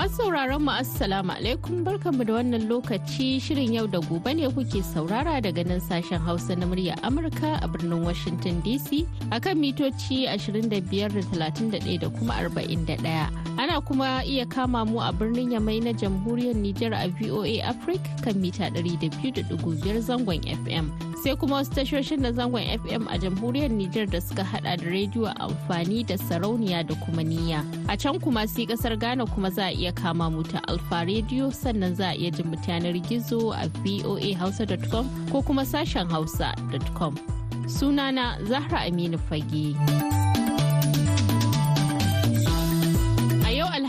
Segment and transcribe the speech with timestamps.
[0.00, 4.80] Masu sauraron mu Assalamu alaikum barkanmu da wannan lokaci shirin yau da gobe ne kuke
[4.80, 10.72] saurara daga nan sashen Hausa na murya Amurka a birnin Washington DC akan mitoci 25
[10.72, 13.28] da da kuma 41.
[13.60, 18.40] Ana kuma iya kama mu a birnin Yamai na jamhuriyar Nijar a VOA Africa kan
[18.40, 19.52] mita 200.5
[20.00, 21.09] zangon FM.
[21.22, 25.28] Sai kuma wasu tashoshin na zangon fm a jamhuriyar nijar da suka hada da rediyo
[25.40, 29.72] amfani da sarauniya da kuma niyya a can kuma sai ƙasar ghana kuma za a
[29.72, 35.06] iya kama mu ta alfa rediyo sannan za a iya jin yanar gizo a voahausa.com
[35.32, 37.14] ko kuma sashen hausa.com
[37.66, 40.29] sunana zahra aminu fage.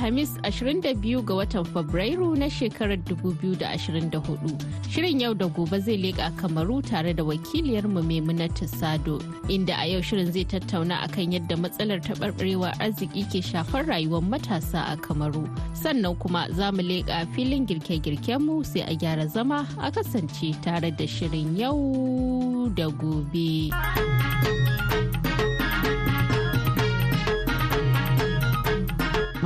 [0.01, 4.57] Alhamis 22 ga watan Fabrairu na shekarar 2024.
[4.89, 10.01] Shirin yau da gobe zai leƙa kamaru tare da wakiliyarmu Maimunatu Sado, inda a yau
[10.01, 15.45] shirin zai tattauna akan yadda matsalar taɓarɓarewar arziki ke shafar rayuwar matasa a kamaru.
[15.77, 21.05] Sannan kuma za mu leƙa filin girke-girkenmu sai a gyara zama a kasance tare da
[21.05, 23.69] shirin yau da gobe.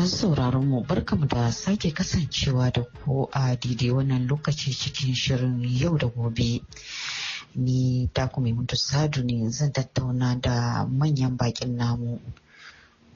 [0.05, 5.63] Masu sauraron mu barkamu da sake kasancewa da ku a daidai wannan lokaci cikin shirin
[5.65, 6.61] yau da gobe.
[7.55, 12.19] Ni taku mai mutu sadu ne zan tattauna da manyan bakin namu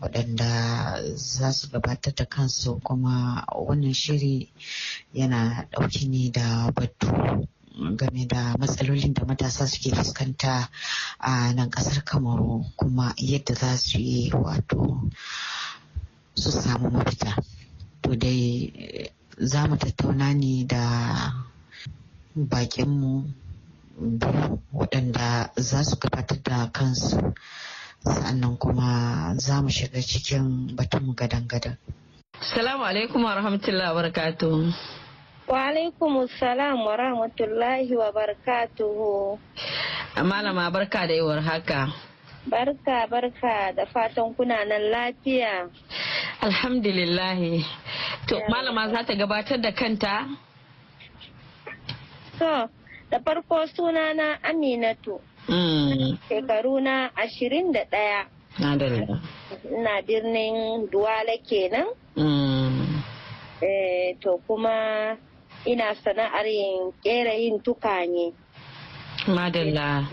[0.01, 4.49] waɗanda za su gabatar da kansu kuma wannan shiri
[5.13, 7.05] yana ɗauki ne da batu
[7.95, 10.69] game da matsalolin da matasa suke fuskanta
[11.19, 15.05] a nan ƙasar kamaru kuma yadda za su yi wato
[16.35, 17.35] su samu mafita
[18.01, 20.83] to dai za mu tattauna ne da
[22.35, 23.23] bakinmu
[23.99, 27.33] biyu waɗanda za su gabatar da kansu
[28.03, 31.75] sannan kuma za mu shiga cikin batunmu gadan-gadan.
[32.39, 34.71] Salamu alaikum wa rahmatullahi wa barakatuhu.
[35.47, 39.39] Wa alaikum salam wa rahmatullahi wa barakatuhu.
[40.23, 41.91] Malama barka da yawar haka.
[42.49, 45.69] Barka barka da fatan kuna nan lafiya.
[46.41, 47.63] Alhamdulillahi.
[48.27, 50.25] To, malama za ta gabatar da kanta?
[52.39, 52.69] So,
[53.11, 55.21] da farko sunana Aminatu.
[55.47, 56.17] Mm.
[56.29, 58.25] Shekaru na ashirin da ɗaya.
[58.59, 61.87] Ina birnin Duwala kenan.
[62.17, 63.03] Mm.
[63.61, 65.15] Eh, to kuma
[65.65, 68.33] ina sana'ar yin kera yin tukane.
[69.27, 70.07] Madalla.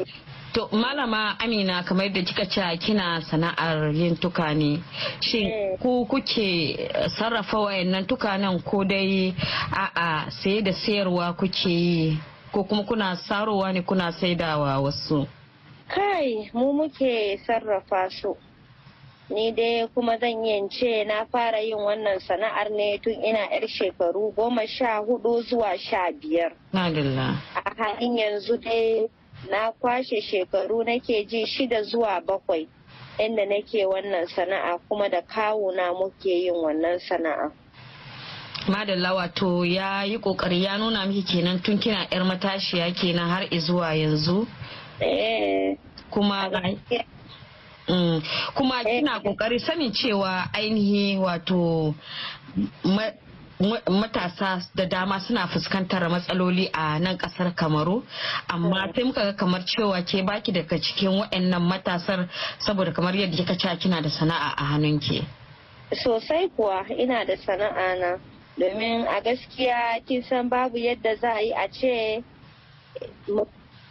[0.56, 4.81] To malama Amina kamar da kika ce kina sana'ar yin tukane.
[5.21, 5.77] Shin Eh.
[5.83, 9.34] ku kuke sarrafa wayannan tukanen ko dai
[9.72, 12.19] a'a saye da sayarwa kuke yi
[12.53, 15.28] ko kuma kuna sarowa ne kuna saidawa wasu?
[15.89, 18.34] Kai, mu muke sarrafa su.
[19.28, 23.69] Ni dai kuma zan yi ce na fara yin wannan sana'ar ne tun ina 'yar
[23.69, 26.53] shekaru goma sha huɗu zuwa sha biyar.
[26.72, 29.05] A halin yanzu dai
[29.51, 32.69] na kwashe shekaru nake ji shida zuwa bakwai
[33.19, 37.51] inda nake wannan sana'a kuma da kawuna muke yin wannan sana'a.
[38.69, 43.47] Madalla wato ya yi ƙoƙari ya nuna miki kenan tun kina 'yar matashiya kenan har
[43.51, 44.47] izuwa yanzu.
[45.01, 45.77] Eh,
[46.11, 46.51] Kuma
[47.89, 48.23] Mm.
[48.55, 51.95] kuma kina ƙoƙari sanin cewa ainihi wato
[53.61, 58.03] matasa da dama suna fuskantar matsaloli a nan ƙasar kamaru.
[58.49, 62.28] Amma sai muka ga kamar cewa ke baki daga cikin waɗannan matasar
[62.59, 65.25] saboda kamar yadda kika ce kina da sana'a a hannunki.
[65.93, 68.19] Sosai kuwa ina da sana'a na.
[68.59, 72.25] Domin a gaskiya kin san babu yadda za a yi a ce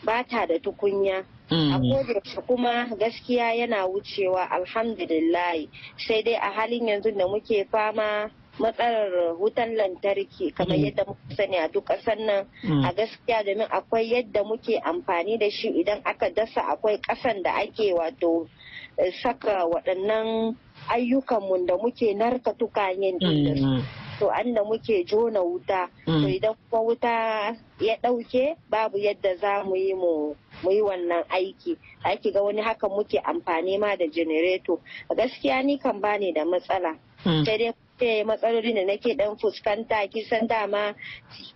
[0.03, 1.23] ba ta da tukunya.
[1.49, 5.65] A kodayaushe kuma gaskiya yana wucewa alhamdulillah.
[5.97, 8.29] Sai dai a halin yanzu da muke fama
[8.59, 12.45] matsalar wutan lantarki kamar yadda muka sani a duk ƙasar nan.
[12.85, 17.51] A gaskiya domin akwai yadda muke amfani da shi idan aka dasa akwai ƙasan da
[17.59, 18.47] ake wato
[18.97, 20.55] eh, saka waɗannan
[20.89, 23.83] ayyukanmu da muke narka tukanyen da su.
[24.19, 25.89] To an da muke jona wuta.
[26.05, 27.51] To idan kuma wuta
[27.83, 30.31] ya ɗauke babu yadda za mu yi mu
[30.63, 31.75] mu yi wannan aiki.
[32.05, 34.79] Ake ga wani hakan muke amfani ma da janareto
[35.11, 36.95] gaskiya ni kan bani da matsala.
[37.43, 40.07] Sai dai ce matsaloli da nake dan fuskanta.
[40.11, 40.93] Kisan dama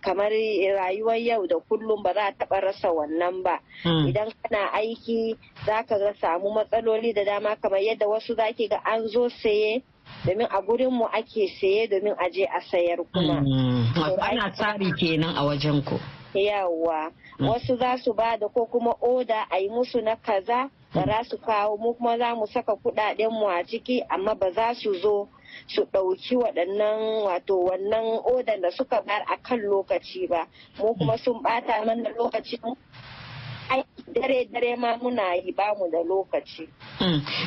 [0.00, 3.60] kamar rayuwar yau da kullum ba za a taba rasa wannan ba.
[3.84, 8.80] Idan kana aiki za ka ga samu matsaloli da dama kamar yadda wasu zaki ga
[8.84, 9.82] an zo saye
[10.26, 13.44] domin a gurin mu ake saye domin a je a sayar kuma.
[14.20, 15.98] Ana tsari kenan a wajen ku.
[16.34, 17.10] Yawwa.
[17.40, 21.24] Wasu za su ba da ko kuma oda a yi musu na kaza da za
[21.24, 24.94] su kawo mu kuma za mu saka kuɗaɗen mu a ciki amma ba za su
[24.94, 25.28] zo
[25.68, 30.46] su ɗauki waɗannan wato wannan odan da suka bar a kan lokaci ba.
[30.78, 32.76] Mu kuma sun ɓata mana lokacin.
[34.12, 36.66] Dare dare ma muna yi ba mu da lokaci.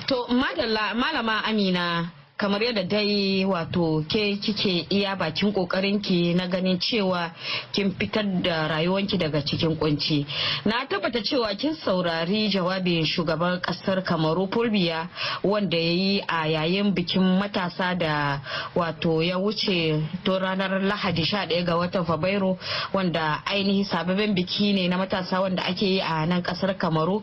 [0.07, 5.53] To madalla malama Amina kamar yadda dai wato ke kike iya bakin
[6.01, 7.29] ki na ganin cewa
[7.71, 10.25] kin fitar da rayuwanki daga cikin kunci.
[10.65, 15.07] Na tabbata cewa kin saurari jawabin shugaban ƙasar kamaru fulbiya
[15.43, 18.41] wanda ya yi a yayin bikin matasa da
[18.75, 22.57] wato ya wuce to ranar lahadi 11 ga watan fabrairu
[22.93, 27.21] wanda ainihi sababbin biki ne na matasa wanda ake yi a nan ƙasar kamaru.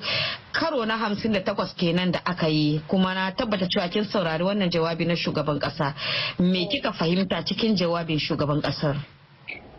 [0.52, 4.44] Karo na hamsin da takwas kenan da aka yi kuma na tabbata cewa kin saurari
[4.44, 5.94] wannan jawabi na shugaban kasa.
[6.38, 8.96] Me kika fahimta cikin jawabin shugaban ƙasar?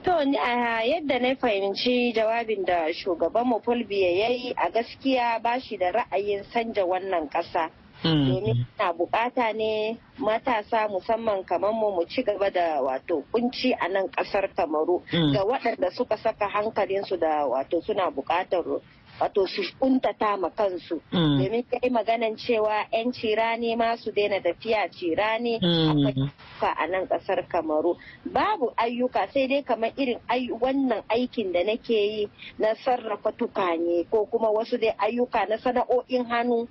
[0.04, 5.60] To a yadda na fahimci jawabin da shugaban mu Fulbiya ya yi a gaskiya ba
[5.60, 7.70] shi da ra'ayin sanja wannan ƙasa.
[8.04, 13.88] Domin na buƙata ne matasa musamman kamar mu mu ci gaba da wato kunci a
[13.90, 15.04] nan ƙasar Kamaru.
[15.34, 18.82] Ga waɗanda suka saka hankalinsu da wato suna buƙatar
[19.22, 20.98] wato su kuntata ma kansu.
[21.12, 27.46] Domin kai maganan cewa 'yan cirani ma su daina tafiya cirani akwai a nan ƙasar
[27.48, 27.96] kamaru.
[28.26, 30.18] Babu ayyuka sai dai kamar irin
[30.60, 32.30] wannan aikin da nake yi
[32.60, 36.68] na sarrafa tukane ko kuma wasu dai ayyuka na sana'o'in hannu.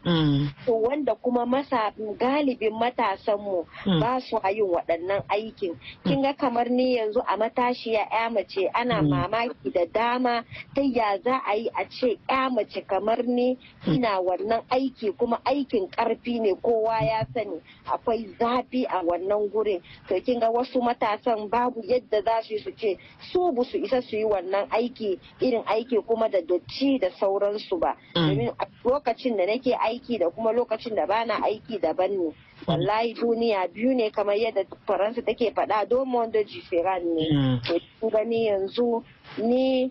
[0.67, 3.67] To wanda kuma masa galibin matasanmu
[4.01, 5.79] ba su yin waɗannan aikin.
[6.05, 10.43] Kin ga kamar ni yanzu a matashiya 'ya mace ana mamaki da dama
[10.75, 15.41] ta ya za a yi a ce ya mace kamar ni ina wannan aiki kuma
[15.45, 17.61] aikin ƙarfi ne kowa ya sani.
[17.87, 19.83] Akwai zafi a wannan gurin.
[20.09, 22.97] To kin ga wasu matasan babu yadda za su su ce
[23.33, 27.79] su bu su isa su yi wannan aiki irin aiki kuma da dotti da sauransu
[27.79, 27.97] ba.
[28.15, 28.51] Domin
[28.85, 32.33] lokacin da nake aiki da kuma lokacin da bana aiki daban ne.
[32.67, 37.59] Wallahi duniya biyu ne kamar yadda faransa take faɗa domin da jifiran ne.
[38.01, 39.03] To gani yanzu
[39.39, 39.91] ni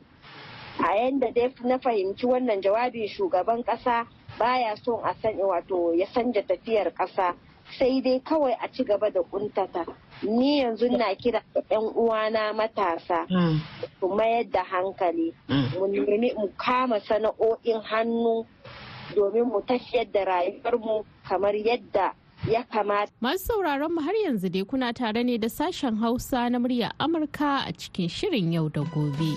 [0.80, 4.06] a yanda dai na fahimci wannan jawabin shugaban kasa
[4.40, 7.34] baya son a sani wato ya sanja tafiyar kasa
[7.78, 9.86] sai dai kawai a ci gaba da kuntata
[10.24, 13.28] ni yanzu na kira yan uwana matasa
[14.00, 15.34] su mayar da hankali
[15.78, 18.46] mu nemi mu kama sana'o'in hannu
[19.16, 22.14] domin mu tafiyar da rayuwarmu kamar yadda
[22.48, 23.12] ya kamata.
[23.22, 27.68] Masu sauraron mu har yanzu dai kuna tare ne da sashen Hausa na murya Amurka
[27.68, 29.36] a cikin shirin yau da gobe.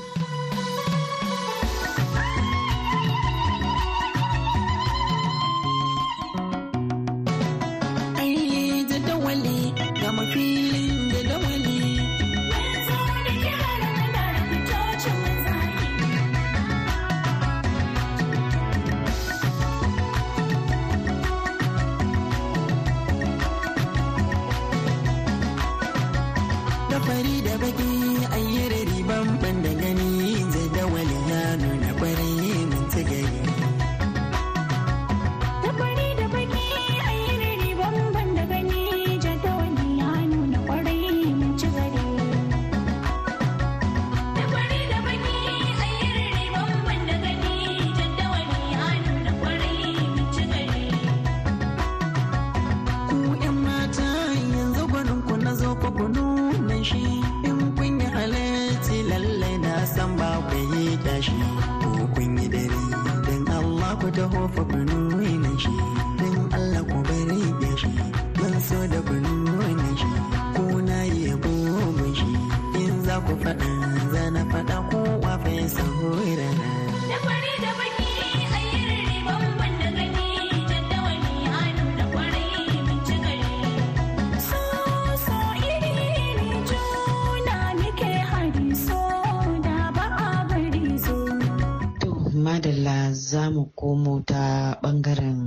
[93.33, 94.43] Za mu komo ta
[94.83, 95.41] ɓangaren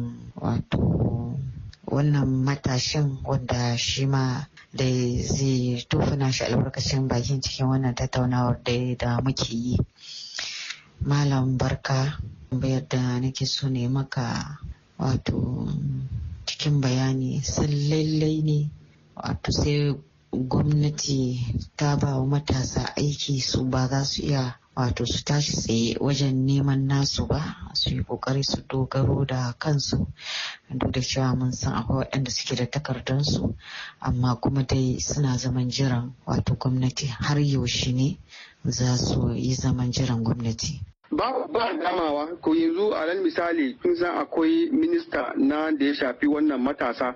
[0.43, 0.81] wato
[1.93, 4.23] wannan matashin wanda shi ma
[4.77, 4.85] da
[5.35, 8.57] zai tofuna shi albarkacin bakin cikin wannan tattaunawar
[8.99, 9.77] da muke yi.
[11.09, 12.17] Malam barka
[12.51, 14.57] bayar da nake so ne maka
[14.97, 15.69] wato
[16.45, 18.59] cikin bayani sun lallai ne
[19.15, 19.93] wato sai
[20.33, 21.19] gwamnati
[21.77, 26.45] ta ba wa matasa aiki su ba za su iya wato su tashi tsaye wajen
[26.45, 30.07] neman nasu ba su yi ƙoƙari su dogaro da kansu
[30.69, 33.55] duk da cewa mun san akwai waɗanda suke da takardansu
[33.99, 38.17] amma kuma dai suna zaman jiran wato gwamnati har yaushe ne
[38.65, 40.81] za su yi zaman jiran gwamnati.
[41.11, 45.93] Ba ba damawa ko yanzu a nan misali kun san akwai minista na da ya
[45.93, 47.15] shafi wannan matasa.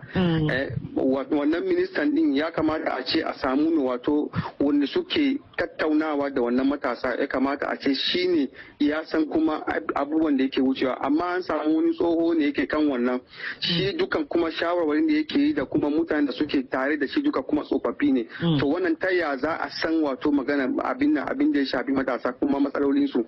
[1.00, 4.30] Wannan ministan din ya kamata a ce a samu ne wato
[4.60, 7.16] wanda suke tattaunawa da wannan matasa.
[7.20, 9.64] Ya kamata a ce shine ya san kuma
[9.96, 11.00] abubuwan da yake wucewa.
[11.02, 13.20] Amma an samu wani tsoho ne yake kan wannan.
[13.60, 17.22] Shi dukan kuma shawarwarin da yake yi da kuma mutanen da suke tare da shi
[17.22, 18.28] duka kuma tsofaffi ne.
[18.60, 22.34] To wannan ta ya za a san wato magana abin abin da ya shafi matasa
[22.34, 23.26] kuma matsalolinsu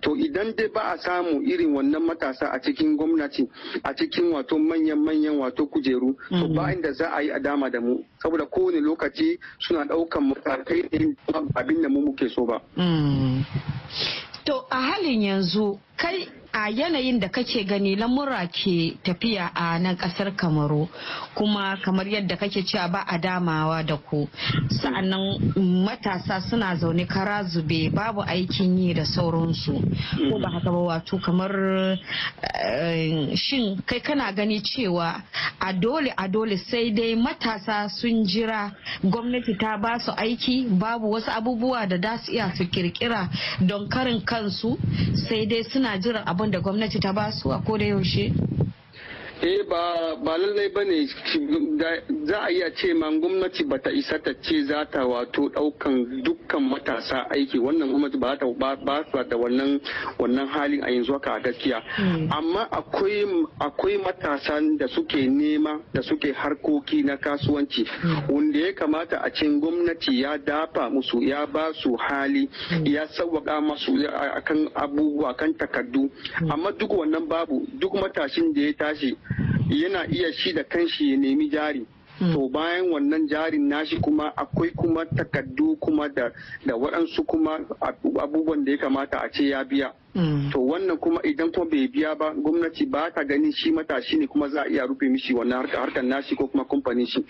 [0.00, 3.48] to idan dai ba a samu irin wannan matasa a cikin gwamnati
[3.84, 7.80] a cikin wato manyan-manyan wato kujeru to ba inda za a yi a dama da
[7.80, 10.82] mu saboda kowane lokaci suna ɗaukan matakai
[11.54, 12.60] abin da mu muke so ba.
[14.44, 19.96] To a halin yanzu kai a yanayin da kake gani lamura ke tafiya a nan
[19.96, 20.88] ƙasar kamaru
[21.34, 24.28] kuma kamar yadda kake cewa ba a damawa da ku.
[24.68, 25.54] Sa'annan
[25.84, 29.80] matasa suna zaune kara zube babu aikin yi da sauransu.
[30.30, 31.98] Ko ba haka ba wato kamar
[33.36, 35.22] shin kai kana gani cewa
[35.60, 38.72] a dole a dole sai dai matasa sun jira
[39.04, 43.28] gwamnati ta ba su aiki babu wasu abubuwa da da su iya su kirkira
[43.60, 44.76] don karin kansu
[45.28, 48.32] sai dai suna jiran abin da gwamnati ta ba su a koda yaushe?
[49.42, 51.02] Eh ba ba lallai ba ne.
[52.26, 56.62] Za a iya ce ma gwamnati bata isa ta ce za ta wato ɗaukan dukkan
[56.62, 57.58] matasa aiki.
[57.58, 58.76] Wannan gwamnati ba ta ba
[59.26, 59.80] da wannan
[60.18, 61.82] wannan halin a yanzu haka gaskiya.
[62.30, 63.26] Amma akwai
[63.58, 67.84] akwai matasan da suke nema da suke harkoki na kasuwanci
[68.30, 72.48] wanda ya kamata a ce gwamnati ya dafa musu ya ba su hali
[72.84, 73.98] ya sauwaka masu
[74.38, 76.08] akan abubuwa kan takardu.
[76.48, 77.66] Amma duk wannan babu.
[77.78, 79.16] Duk matashin da ya tashi
[79.72, 81.86] yana iya shi da kanshi ya nemi jari.
[82.18, 86.30] To bayan wannan jarin nashi kuma akwai kuma takaddu kuma da
[86.66, 87.58] da waɗansu kuma
[88.20, 89.92] abubuwan da ya kamata a ce ya biya.
[90.14, 94.26] To wannan kuma idan kuma bai biya ba gwamnati ba ta ganin shi matashi ne
[94.26, 97.24] kuma za a iya rufe mishi wannan harkar nashi ko kuma kamfanin shi.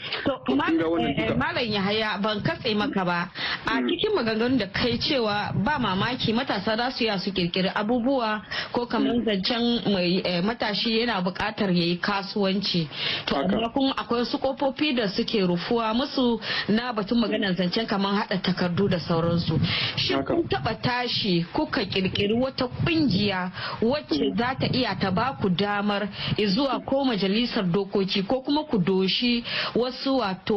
[0.47, 3.31] To malam yahaya ban katse maka ba.
[3.67, 8.43] A cikin maganganun da kai cewa ba mamaki matasa za su ya su kirkiri abubuwa
[8.73, 12.89] ko kamar zancen matashi yana buƙatar ya yi kasuwanci.
[13.27, 18.27] To amma kuma akwai wasu kofofi da suke rufuwa musu na batun maganar zancen kamar
[18.27, 19.61] haɗa takardu da sauransu.
[19.97, 23.51] Shin kun taɓa tashi kuka kirkiri wata ƙungiya
[23.83, 26.09] wacce za ta iya ta ba ku damar
[26.47, 30.57] zuwa ko majalisar dokoki ko kuma ku doshi wasu wato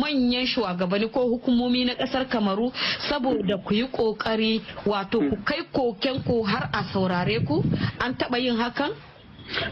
[0.00, 2.72] manyan shugabanni ko hukumomi na ƙasar kamaru
[3.08, 7.62] saboda ku yi ƙoƙari wato ku kai koken ku har a saurare ku.
[8.00, 8.92] An taba yin hakan?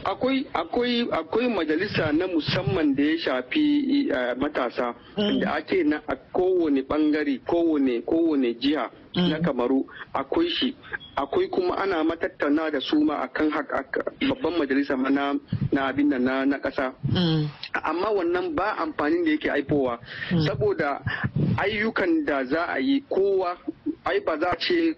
[0.04, 4.95] Akwai akwai akwai majalisa na musamman da ya shafi matasa
[5.40, 10.75] da ake na a kowane ɓangare kowane kowane jiha na kamaru akwai shi.
[11.16, 13.50] Akwai kuma ana matattauna da su ma akan
[14.28, 15.35] babban majalisa na
[15.73, 16.93] na abin da na kasa
[17.85, 19.99] amma wannan ba amfanin da yake aifowa
[20.47, 21.00] saboda
[21.59, 23.57] ayyukan da za a yi kowa
[24.04, 24.97] ai ba za a ce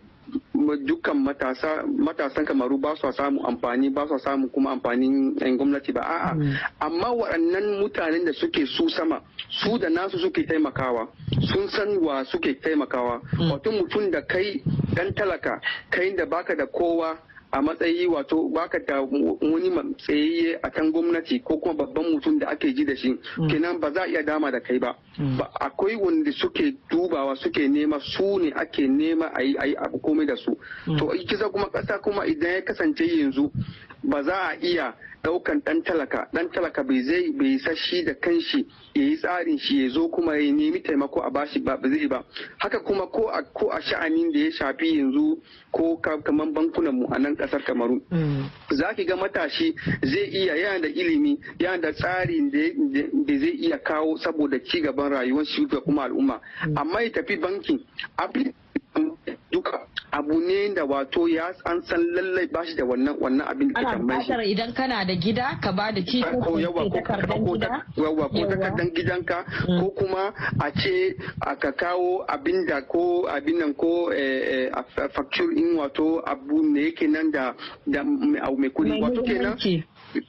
[0.87, 5.93] dukkan matasa matasan kamaru ba su samu amfani ba su samu kuma amfanin yan gwamnati
[5.93, 6.01] ba.
[6.01, 6.33] A'a
[6.81, 9.21] amma waɗannan mutanen da suke su sama
[9.51, 11.09] su da nasu suke taimakawa
[11.53, 13.21] sun san wa suke taimakawa.
[13.51, 14.63] Wato mutum da kai
[14.95, 15.61] dan talaka
[15.91, 17.17] kai da baka da kowa
[17.57, 22.49] a matsayi wato baka da wani tsayayye a kan gwamnati ko kuma babban mutum da
[22.49, 23.17] ake ji da shi
[23.49, 24.95] kenan ba za a iya dama da kai ba.
[25.61, 30.37] Akwai wanda suke dubawa suke nema su ne ake nema a yi abu komai da
[30.37, 30.57] su.
[30.99, 33.51] To kisa kuma kasa kuma idan ya kasance yanzu
[34.05, 36.29] ba za a iya ɗaukan dan talaka.
[36.33, 40.37] Dan talaka bai zai bai sashi da kanshi ya yi tsarin shi ya zo kuma
[40.39, 42.23] ya nemi taimako a bashi ba ba zai ba.
[42.59, 47.07] Haka kuma ko a ko a sha'anin da ya shafi yanzu ko kaman bankunan mu
[47.11, 48.01] a nan ƙasar kamaru.
[48.71, 49.75] Za ki ga matashi
[50.05, 55.11] zai iya yana da ilimi yana da tsarin da zai iya kawo saboda ci gaban
[55.11, 56.41] rayuwar shi da kuma al'umma.
[56.77, 57.81] Amma ya tafi bankin
[59.57, 59.81] duka.
[60.13, 64.25] Abu ne da wato ya an san lallai bashi da wannan wannan abin da ke
[64.25, 64.51] shi.
[64.53, 67.01] idan kana da gida ka ba da ci ko yawa ko
[67.97, 69.45] yawa ko takardan gidanka
[69.81, 71.17] ko kuma a ce
[71.61, 74.11] ka kawo abin da ko abin nan ko
[75.15, 77.55] facture in wato abu ne yake nan da
[77.87, 79.57] da mai kuɗi wato kenan.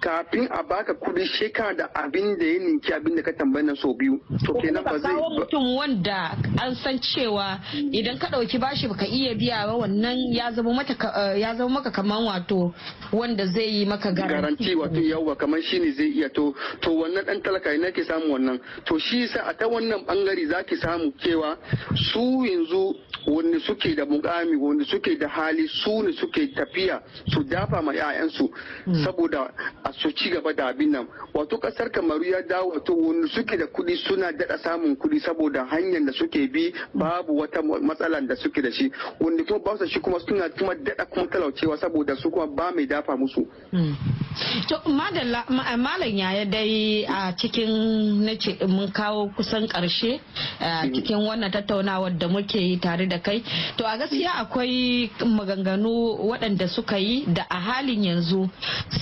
[0.02, 3.76] Kafin a baka kuɗi sheka da abin da ya ninki abin da ka tambayi na
[3.76, 4.20] so biyu.
[4.46, 7.60] To kenan ba zai kawo mutum wanda an san cewa
[7.92, 10.94] idan ka ɗauki bashi baka iya biya ba wannan ya zama mata
[11.38, 12.74] ya zama maka kaman wato
[13.12, 14.76] wanda zai yi maka garanti.
[14.76, 16.30] Wato yawa kaman shine zai iya.
[16.34, 18.60] To to wannan dan talaka ina ke samu wannan?
[18.86, 21.58] To shi sa a ta wannan ɓangare zaki samu cewa
[21.96, 22.96] su yanzu
[23.28, 27.02] wanda suke da mukami wanda suke da hali su ne suke tafiya
[27.34, 28.50] su dafa ma 'ya'yansu.
[29.04, 29.52] Saboda
[29.84, 33.58] a su ci gaba da abin nan wato ƙasar kamaru ya dawo wato wanda suke
[33.58, 38.36] da kuɗi suna daɗa samun kuɗi saboda hanyar da suke bi babu wata matsalan da
[38.36, 42.16] suke da shi wanda kuma ba su shi kuma suna kuma daɗa kuma talaucewa saboda
[42.16, 43.46] su kuma ba mai dafa musu.
[44.70, 50.20] To malam yaya dai a cikin na ce mun kawo kusan ƙarshe
[50.60, 53.42] a cikin wannan tattaunawar da muke yi tare da kai.
[53.78, 58.50] To a gaskiya akwai maganganu waɗanda suka yi da a halin yanzu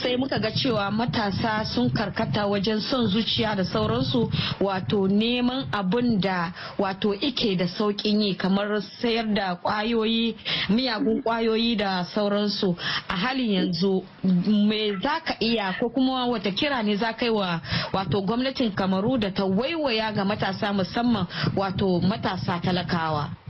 [0.02, 6.20] sai muka ga cewa matasa sun karkata wajen son zuciya da sauransu wato neman abun
[6.22, 10.36] da wato ike da sauƙin yi kamar sayar da ƙwayoyi
[10.70, 12.76] miyagun ƙwayoyi da sauransu.
[13.10, 17.32] A halin yanzu me za ka iya ko kuma wata kira ne za ka yi
[17.32, 17.62] wa
[17.94, 23.45] wato gwamnatin kamaru da ta waiwaya ga matasa musamman wato matasa talakawa?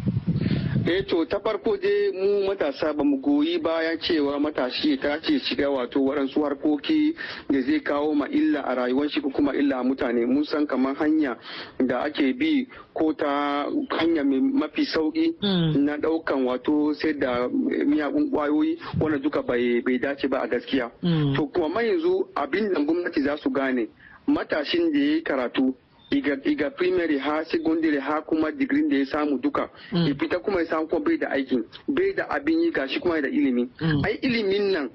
[0.88, 5.40] Eh to ta farko dai mu matasa ba mu goyi bayan cewa matashi ta ce
[5.40, 7.16] shiga wato waɗansu harkoki
[7.50, 10.26] da zai kawo ma illa a rayuwar shi kuma illa a mutane.
[10.28, 11.38] Mun san kamar hanya
[11.80, 13.66] da ake bi ko ta
[13.98, 15.34] hanya mai mafi sauƙi
[15.82, 20.92] na ɗaukan wato sai da miyagun ƙwayoyi wanda duka bai dace ba a gaskiya.
[21.36, 23.88] To kuma yanzu abin da gwamnati za su gane
[24.28, 25.74] matashin da ya yi karatu
[26.18, 29.70] iga, iga primary ha secondary ha kuma digiri da ya samu duka.
[29.92, 33.22] Ya fita kuma ya samu kuma bai da aikin bai da abin yi gashi kuma
[33.22, 33.70] da ilimi.
[34.06, 34.90] Ai ilimin nan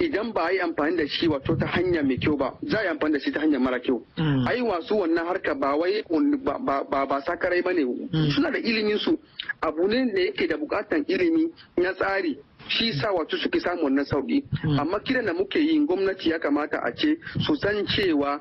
[0.00, 2.82] idan ba a yi amfani da shi wato ta hanya mai kyau ba za a
[2.82, 4.02] yi amfani da shi ta hanya mara kyau.
[4.46, 6.02] Ai wasu wannan harka ba wai
[6.44, 7.82] ba ba sakarai ba ne
[8.30, 9.18] suna da ilimin su.
[9.62, 12.36] Abu ne da yake da bukatan ilimi na tsari
[12.68, 14.42] shi sa wato suke samu wannan sauƙi.
[14.78, 18.40] Amma kiran da muke yi gwamnati ya kamata a ce su san cewa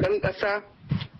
[0.00, 0.62] ɗan ƙasa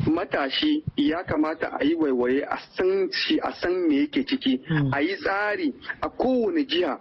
[0.09, 4.61] matashi ya kamata a yi waiwaye a san shi a san me yake ciki
[4.92, 6.99] a yi tsari a kowane jiha.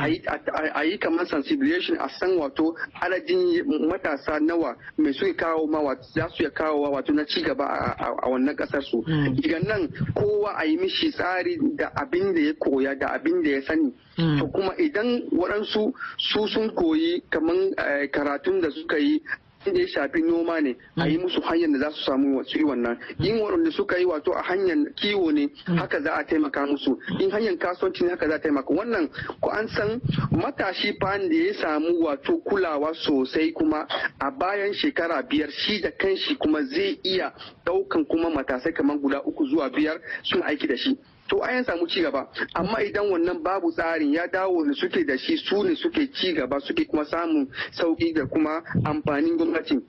[0.00, 5.82] A yi kamar sensibilization a san wato adadin matasa nawa mai suke kawo ma
[6.14, 9.02] za su ya kawo wato na cigaba a wannan ƙasar su.
[9.42, 13.50] Idan nan kowa a yi mishi tsari da abin da ya koya da abin da
[13.50, 13.92] ya sani.
[14.38, 17.74] To kuma idan waɗansu su sun koyi kamar
[18.12, 19.20] karatun da suka yi
[19.70, 22.64] da ya shafi noma ne a yi musu hanyar da za su samu su yi
[22.64, 22.98] wannan.
[23.20, 26.98] In waɗanda suka yi wato a hanyar kiwo ne haka za a taimaka musu.
[27.20, 28.74] In hanyar kasuwanci ne haka za a taimaka.
[28.74, 29.08] Wannan
[29.40, 33.86] ko an san matashi fa da ya samu wato kulawa sosai kuma
[34.20, 37.32] a bayan shekara biyar shi da kanshi kuma zai iya
[37.66, 40.96] ɗaukan kuma matasai kamar guda uku zuwa biyar suna aiki da shi.
[41.32, 45.16] To an samu ci gaba amma idan wannan babu tsarin ya dawo da suke da
[45.16, 49.80] shi su ne suke ci gaba suke kuma samun sauƙi da kuma amfanin gwamnati.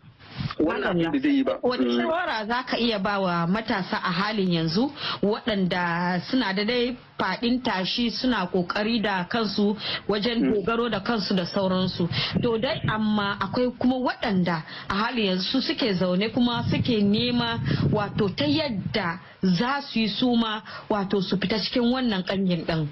[0.59, 1.59] Wannan abin da zai yi ba.
[1.61, 6.97] Wata shawara za ka iya ba wa matasa a halin yanzu waɗanda suna da dai
[7.19, 9.75] faɗin tashi suna ƙoƙari da kansu
[10.07, 12.09] wajen dogaro da kansu da sauransu.
[12.41, 17.59] To dai amma akwai kuma waɗanda a halin yanzu suke zaune kuma suke nema
[17.91, 22.87] wato ta yadda za su yi suma wato su fita cikin wannan ƙangin ɗin.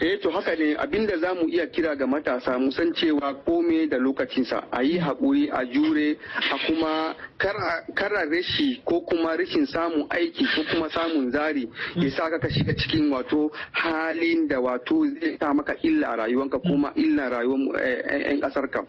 [0.00, 0.74] Eh to haka ne.
[0.76, 4.64] Abinda za mu iya kira ga matasa mu san cewa kome da lokacinsa.
[4.72, 6.16] A yi haƙuri a jure
[6.52, 12.30] a kuma kara rashi ko kuma rashin samun aiki ko kuma samun zari ya sa
[12.30, 17.28] ka shiga cikin wato halin da wato zai sa maka illa a rayuwanka kuma illa
[17.30, 18.82] rayuwar 'yan ƙasar ka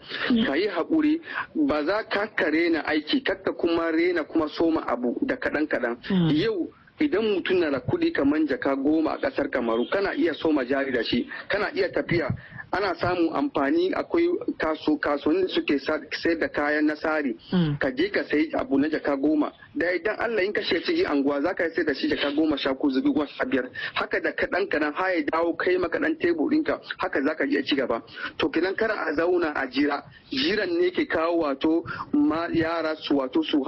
[0.46, 1.20] ka yi haƙuri.
[1.54, 5.96] Ba za ka rena aiki kakka kuma rena kuma soma abu da kaɗan kaɗan
[6.34, 6.68] yau
[7.02, 10.92] idan mutum na da kuɗi kamar jaka goma a ƙasar kamaru kana iya soma jari
[10.92, 12.28] da shi kana iya tafiya
[12.72, 17.36] ana samun amfani akwai kaso kasuwanni suke sayar da kayan nasari
[17.78, 19.52] ka je ka sayi abu na jaka goma.
[19.74, 22.56] Da idan Allah in ka shiga cikin anguwa za ka sai da shi jaka goma
[22.56, 23.68] sha ko zubi goma sha biyar.
[23.94, 27.62] Haka da kaɗan kaɗan har ya dawo kai maka ɗan teburinka haka za ka iya
[27.62, 28.02] ci gaba.
[28.38, 30.02] To kenan kar a zauna a jira.
[30.32, 33.62] Jiran ne ke kawo wato ma yara su wato su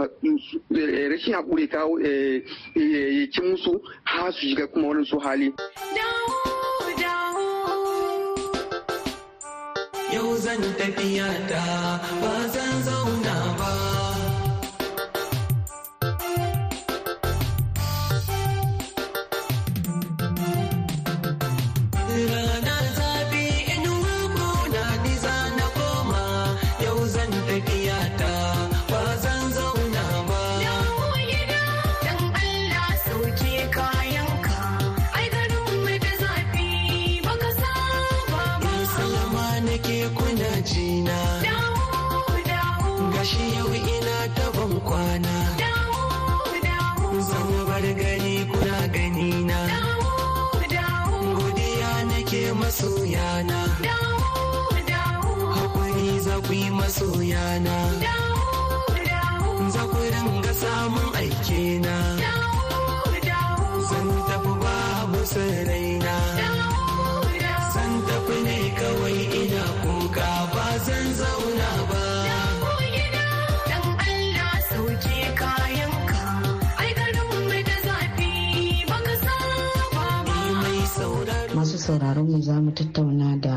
[0.70, 5.52] rashin haƙuri kawo ya ci musu har su shiga kuma wani su hali.
[10.14, 11.64] Yau zan tafiya ta
[12.22, 13.72] ba zan zauna ba.
[22.30, 22.73] Rana
[81.84, 83.56] sauraron mu za mu tattauna da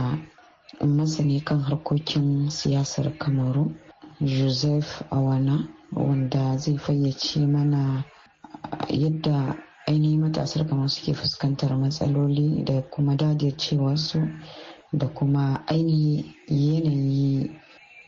[0.98, 3.72] masani kan harkokin siyasar kamaru
[4.20, 5.56] joseph awana
[5.96, 8.04] wanda zai fayyace mana
[9.02, 9.56] yadda
[9.88, 13.16] ainihin matasar kamar suke fuskantar matsaloli da kuma
[13.96, 14.20] su
[14.94, 17.52] da kuma ainihin yanayi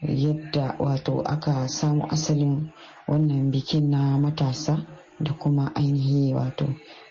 [0.04, 2.68] yadda wato aka samu asalin
[3.08, 4.84] wannan bikin na matasa
[5.20, 6.66] da kuma ainihi wato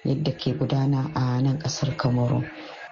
[0.04, 2.44] yadda ke gudana a nan ƙasar kamaru.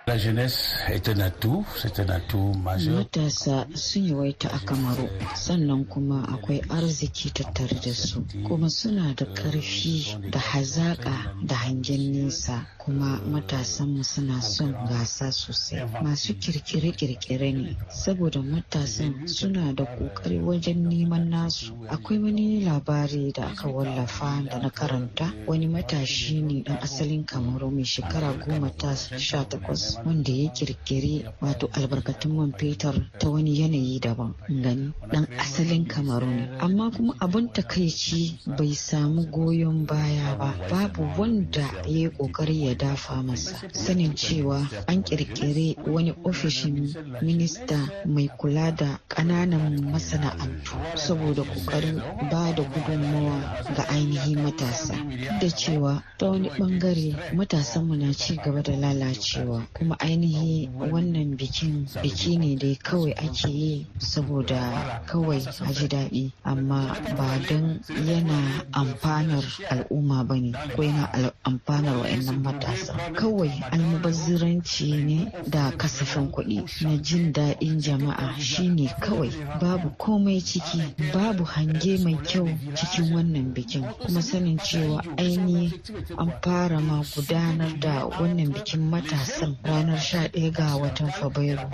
[0.08, 2.94] La jeunesse est un atout, c'est un atout majeur.
[2.98, 9.24] Matasa sun yawaita a Kamaru sannan kuma akwai arziki tattare da su kuma suna da
[9.26, 17.76] ƙarfi da hazaƙa da hangen nesa kuma matasanmu suna son gasa sosai masu kirkire-kirkire ne
[17.90, 24.58] saboda matasan suna da ƙoƙari wajen neman nasu akwai wani labari da aka wallafa da
[24.58, 30.32] na karanta wani matashi ne dan asalin kamaru mai shekara goma ta sha takwas wanda
[30.32, 36.48] ya kirkiri wato albarkatun man fetur ta wani yanayi daban gani dan asalin ne.
[36.60, 40.54] Amma kuma abin takaici bai samu goyon baya ba.
[40.70, 43.56] Babu wanda ya yi ƙoƙari ya dafa masa.
[43.72, 52.52] Sanin cewa an kirkiri wani ofishin minista mai kula da ƙananan masana'antu saboda ƙoƙarin ba
[52.54, 54.94] da gudunmawa ga ainihin matasa.
[55.40, 61.86] Da cewa ta wani ɓangare matasanmu na ci gaba da lalacewa kuma ainihi wannan bikin
[62.02, 66.32] biki ne dai kawai ake yi saboda kawai a ji daɗi.
[66.42, 72.98] Amma ba don yana amfanar al'umma ba ne ko yana amfanar wa'annan matasa.
[73.14, 76.66] Kawai almubazziranci ne da kasafin kuɗi.
[76.82, 80.82] Na jin daɗin jama'a shine kawai babu komai ciki
[81.14, 83.86] babu hange mai kyau cikin wannan bikin.
[84.02, 85.70] Kuma sanin cewa ainihi
[86.18, 91.68] an fara ma gudanar da wannan bikin matasan ranar 11 ga watan fabrairu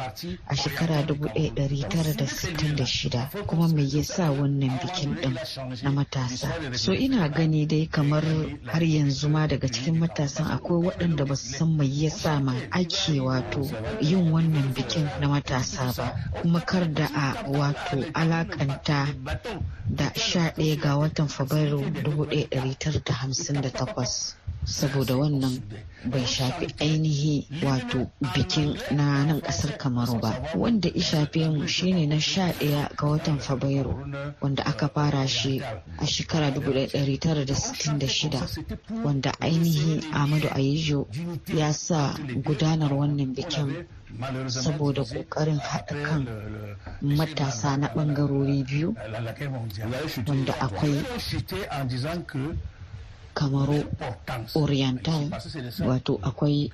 [0.49, 5.35] a shekara 1966 kuma me yasa wannan bikin din
[5.83, 6.49] na matasa?
[6.77, 8.25] So ina gani dai kamar
[8.67, 13.21] har yanzu ma daga cikin matasan akwai waɗanda ba su san mai yasa ma ake
[13.21, 16.15] wato yin wannan bikin na matasa ba.
[16.43, 19.07] Kuma kar da a wato alakanta
[19.87, 25.63] da 11 ga watan fabrairu 1958 saboda wannan
[26.11, 30.43] bai shafi ainihi wato bikin na nan ƙasar kamaru ba.
[30.55, 33.95] Wanda ya shafe mu shine na sha ɗaya ga watan fabrairu
[34.41, 35.61] wanda aka fara shi
[35.99, 41.07] a shekara 1966 wanda ainihi amadu ayijo
[41.55, 43.87] ya sa gudanar wannan bikin
[44.49, 46.27] saboda ƙoƙarin haɗa kan
[47.03, 48.95] matasa na ɓangarori biyu
[50.27, 51.05] wanda akwai
[53.35, 53.85] kamaru
[54.55, 55.31] oriental
[55.89, 56.71] wato akwai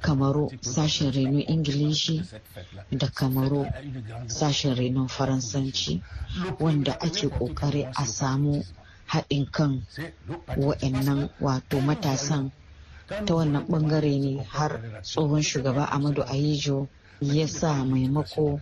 [0.00, 2.22] kamaru sashen renon ingilishi
[2.92, 3.66] da kamaru
[4.26, 6.02] sashen renon faransanci
[6.60, 8.64] wanda ake ƙoƙari a samu
[9.06, 9.82] haɗin kan
[10.56, 12.50] wa'annan wato matasan.
[13.26, 16.88] Ta wannan ɓangare ne har tsohon shugaba amadu ayijo
[17.20, 18.60] ya sa maimako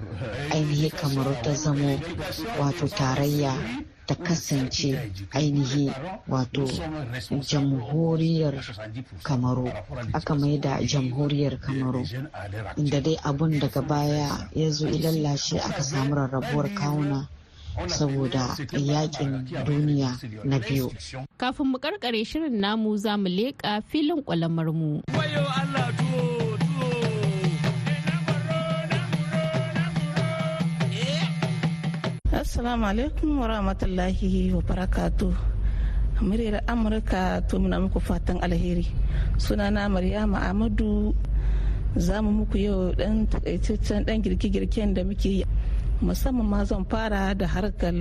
[0.51, 2.01] ainihi kamaru ta zamo
[2.61, 3.55] wato tarayya
[4.07, 4.99] ta kasance
[5.33, 5.93] ainihi
[6.29, 6.67] wato
[7.51, 8.55] jamhuriyar
[9.23, 9.71] kamaru
[10.13, 12.03] aka mai da jamhuriyar kamaru
[12.77, 17.29] inda dai abun daga baya ya zo lallashe aka samu rarrabuwar kawuna
[17.87, 20.91] saboda yaƙin duniya na biyu.
[21.39, 25.03] Kafin mu karkare shirin namu za mu leƙa filin kwalamar mu.
[32.49, 35.37] Assalamu alaikum wa rahmatullahi wa barakatu.
[36.25, 38.89] Muryar Amurka to muna muku fatan alheri.
[39.37, 41.13] Sunana Maryama Amadu
[41.95, 45.45] za mu muku yau dan takaitaccen dan girke-girken da muke yi.
[46.01, 47.93] Musamman ma zan fara da harkar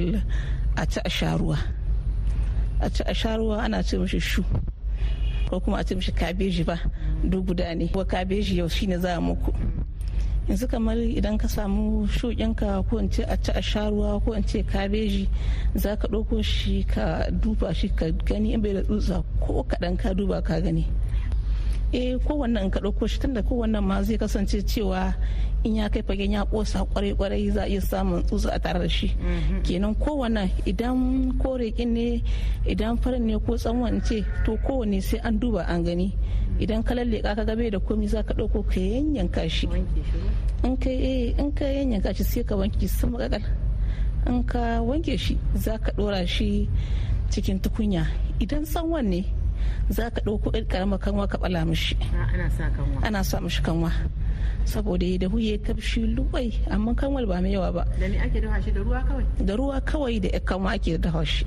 [0.80, 1.60] a ci a sharuwa.
[2.80, 4.46] A ci a sharuwa ana ce mishi shu.
[5.52, 6.80] ko kuma a ce mishi kabeji ba
[7.22, 7.92] duk guda ne.
[7.92, 9.52] Kabeji yau shine za muku.
[10.48, 14.32] Yanzu kamar idan ka samu shukinka ko in ce a ci a sha ruwa ko
[14.34, 15.28] in ce kabeji
[15.76, 19.98] za ka ɗauko shi ka duba shi ka gani in bai da tsutsa ko kaɗan
[20.00, 20.88] ka duba ka gani.
[21.94, 25.14] Eh kowanne in ka ɗauko shi tunda kowanne ma zai kasance cewa
[25.64, 28.80] in ya kai fagen ya kosa ƙwarai ƙwarai za a iya samun tsutsa a tare
[28.80, 29.16] da shi.
[29.64, 32.22] Kenan kowanne idan kore ne
[32.66, 36.14] idan farin ne ko tsanwan ce to kowanne sai an duba an gani.
[36.60, 39.68] Idan ka lalle ka gabe da komi za ka ɗauko ka yanyanka shi.
[40.64, 43.44] In ka in ka yanyanka shi sai ka wanke sun makakal
[44.28, 46.68] in ka wanke shi za ka ɗora shi
[47.30, 48.06] cikin tukunya.
[48.40, 49.26] Idan tsanwan ne
[49.90, 51.96] za ka ɗauko ɗan ƙaramar kanwa ka ɓala mishi.
[53.04, 53.92] Ana sa mishi kanwa.
[54.66, 57.86] Saboda ya dahu ya tafshi luwai amma kanwal ba mai yawa ba.
[58.00, 58.72] Da me ake dafa shi?
[58.72, 59.26] Da ruwa kawai?
[59.46, 61.46] Da ruwa kawai da kanwa ake dafa shi.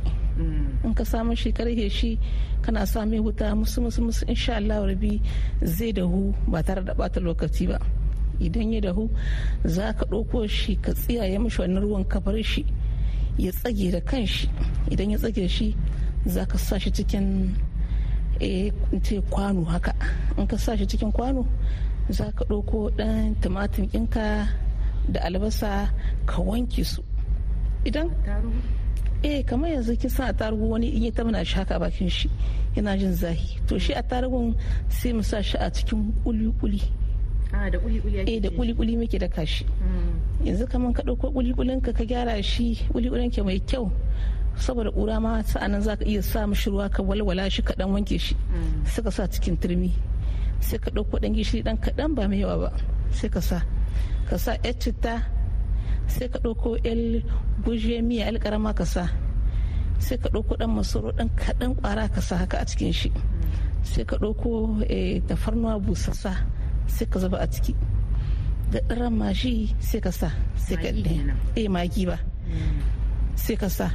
[0.84, 2.18] In ka samu shi karhe shi
[2.62, 5.20] kana sa mai wuta musu musu musu insha Allah rabi
[5.62, 7.78] zai dahu ba tare da bata lokaci ba.
[8.40, 9.10] Idan ya dahu
[9.64, 12.64] za ka ɗauko shi ka tsiyaye mishi wannan ruwan ka bar shi
[13.38, 14.48] ya tsage da kanshi
[14.90, 15.76] idan ya tsage shi
[16.26, 17.54] za ka sa shi cikin
[19.02, 19.92] ce kwano haka.
[20.38, 21.46] In ka sa shi cikin kwano
[22.08, 24.48] za ka ɗauko ɗan tumatir ɗinka
[25.08, 25.90] da albasa
[26.26, 27.02] ka wanke su.
[27.84, 28.10] Idan
[29.22, 32.30] eh kamar yanzu kin san tarugu wani in ya tamana shi haka bakin shi
[32.74, 34.54] yana jin zahi to shi a tarugun
[34.88, 36.80] sai mu sa shi a cikin kuli-kuli
[37.52, 39.66] da kuli-kuli eh da kuli-kuli muke da kashi
[40.44, 43.92] yanzu kamar ka ɗauko kuli-kulin ka ka gyara shi kuli-kulin ke mai kyau
[44.60, 47.88] saboda ƙura ma sa'anan za ka iya sa mishi ruwa ka walwala shi ka dan
[47.96, 48.36] wanke shi.
[48.84, 49.90] Sai ka sa cikin turmi.
[50.60, 52.70] Sai ka ɗauko ɗan gishiri ɗan kaɗan ba mai yawa ba.
[53.10, 53.64] Sai ka sa.
[54.28, 55.24] Ka sa yar citta
[56.06, 57.24] sai ka ɗauko yar
[57.64, 59.08] guje miya yar ƙarama ka sa.
[59.98, 63.10] Sai ka ɗauko ɗan masoro ɗan kaɗan ƙwara ka sa haka a cikin shi.
[63.82, 64.84] Sai ka ɗauko
[65.24, 66.36] tafarnuwa busassa
[66.86, 67.72] sai ka zuba a ciki.
[68.70, 70.28] Da ɗaran mashi sai ka sa.
[70.60, 70.92] Sai ka
[71.56, 72.20] eh magi ba.
[73.40, 73.88] Sai ka sa.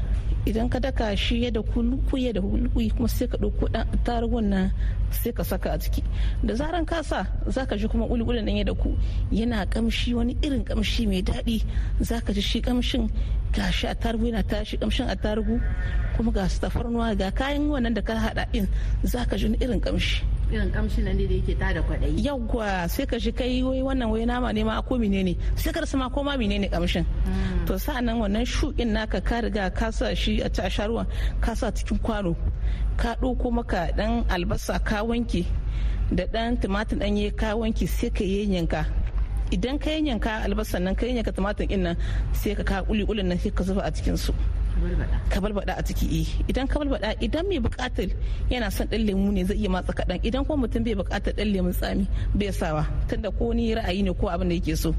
[0.46, 3.66] Idan ka daka shi ya da kulukuye da kulukuyi kuma sai ka ɗauko
[4.06, 4.72] tarugun nan
[5.12, 6.02] sai ka saka a ciki.
[6.44, 8.98] Da zaran ka sa za ka ji kuma kulikulin nan ya da ku
[9.32, 11.62] yana kamshi wani irin kamshi mai daɗi.
[12.02, 13.10] Za ka ji shi kamshin
[13.54, 15.62] ga shi a tarugu yana tashi kamshin a tarugu
[16.18, 18.68] kuma ga su tafarnuwa ga kayan wannan da ka haɗa ɗin
[19.04, 22.24] za ka ji wani irin kamshi irin kamshi nan da yake tada kwaɗayi.
[22.26, 25.36] Yawwa sai ka shi kai wai wannan wai nama ne ma ko menene?
[25.56, 27.06] Sai ka rasa ma ko ma menene kamshin.
[27.66, 31.08] To sa'an nan wannan shuɗin naka ka riga ka sa shi a ta sharuwan
[31.42, 32.36] ka sa cikin kwano
[32.98, 35.46] ka ɗauko maka ɗan albasa ka wanke
[36.12, 38.86] da ɗan tumatir ɗanye ka wanke sai ka yanyanka.
[39.52, 41.96] Idan ka yanyanka albasan nan ka yanyanka tumatir ɗin nan
[42.34, 44.34] sai ka ka kuli kulin nan sai ka zuba a cikin su
[45.32, 46.28] ka balbada a ciki eh.
[46.52, 48.12] Idan ka balbada idan mai buƙatar
[48.52, 50.20] yana son dan lemu ne zai iya matsa kaɗan.
[50.24, 52.84] Idan kuma mutum bai buƙatar dan lemun tsami bai sawa.
[53.08, 54.92] Tunda ko ni ra'ayi ne ko abin da yake so.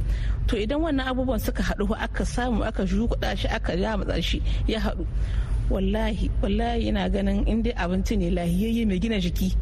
[0.49, 4.81] To idan wannan abubuwan suka haɗu aka samu aka shukuɗa shi aka yamatsa shi ya
[4.81, 5.05] haɗu.
[5.71, 9.53] Wallahi wallahi ina ganin in dai abinci ne lahiyayye mai gina jiki.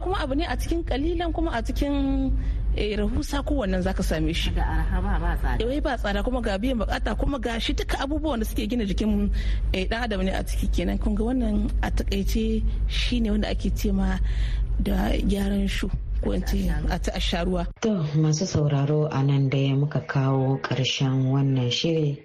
[0.00, 2.30] Kuma abu ne a cikin kalilan kuma a cikin
[2.96, 4.50] rahusa kowannen zaka same shi.
[4.50, 5.66] Da arha ba ba tsada.
[5.66, 8.84] Wai ba tsada kuma ga biyan buƙata kuma ga shi duka abubuwan da suke gina
[8.84, 9.30] jikin
[9.72, 10.98] dan adam ne a ciki kenan.
[10.98, 14.18] Kun ga wannan a taƙaice shine wanda ake ce ma
[14.82, 15.90] da gyaran shu
[16.22, 17.66] ko in ce a ta asharuwa.
[17.80, 22.22] To masu sauraro a nan da muka kawo ƙarshen wannan shiri.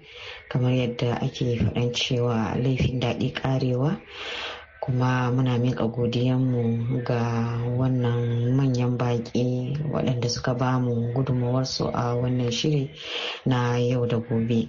[0.48, 3.98] Kamar yadda ake faɗan cewa laifin daɗi karewa
[4.84, 7.20] kuma muna miƙa godiyanmu ga
[7.78, 12.90] wannan manyan baƙi waɗanda suka ba mu gudunmawarsu a wannan shiri
[13.46, 14.68] na yau da gobe.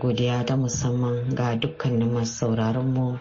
[0.00, 3.20] Godiya ta musamman ga dukkanin masu sauraronmu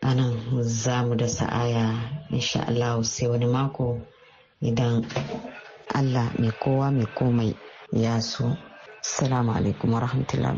[0.00, 4.00] a nan za mu da sa'aya insha Allah sai wani mako
[4.62, 5.04] idan
[5.94, 7.54] Allah mai kowa mai komai
[7.92, 8.56] ya so.
[9.02, 10.56] Salamu alaikum wa rahmatullahi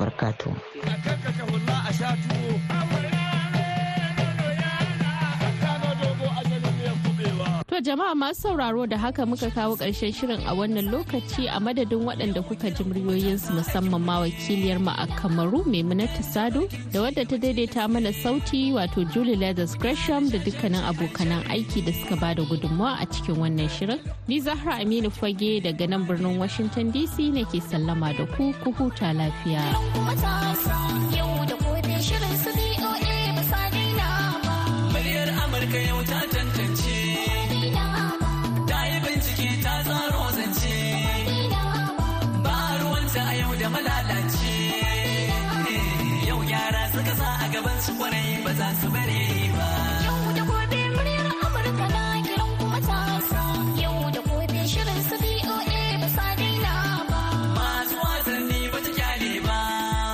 [7.85, 12.41] jama'a masu sauraro da haka muka kawo ƙarshen shirin a wannan lokaci a madadin waɗanda
[12.49, 17.85] kuka ji muryoyinsu musamman ma wakiliyar mu a Kamaru Maimunatu Sado da wadda ta daidaita
[17.91, 23.03] mana sauti wato Julie Leathers Gresham da dukkanin abokanan aiki da suka ba da gudunmawa
[23.03, 24.01] a cikin wannan shirin.
[24.29, 29.13] Ni Zahra Aminu Fage daga nan birnin Washington DC nake sallama da ku ku huta
[29.13, 29.61] lafiya.